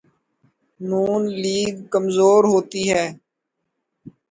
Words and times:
ن 0.79 0.91
لیگ 1.41 1.75
کمزور 1.93 2.41
ہوتی 2.51 2.83
ہے۔ 2.91 3.05